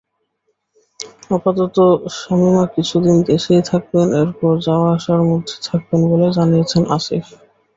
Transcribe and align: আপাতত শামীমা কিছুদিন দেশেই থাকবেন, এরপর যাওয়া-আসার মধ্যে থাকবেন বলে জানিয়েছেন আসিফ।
আপাতত 1.31 1.77
শামীমা 2.17 2.65
কিছুদিন 2.75 3.17
দেশেই 3.29 3.61
থাকবেন, 3.69 4.07
এরপর 4.21 4.51
যাওয়া-আসার 4.67 5.21
মধ্যে 5.29 5.55
থাকবেন 5.67 6.01
বলে 6.11 6.27
জানিয়েছেন 6.37 6.83
আসিফ। 6.95 7.25